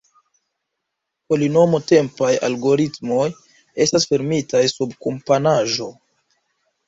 Polinomo-tempaj 1.33 2.29
algoritmoj 2.47 3.27
estas 3.85 4.09
fermitaj 4.13 4.63
sub 4.75 4.95
komponaĵo. 5.07 5.91